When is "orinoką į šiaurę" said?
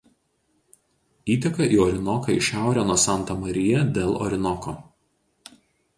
1.83-2.85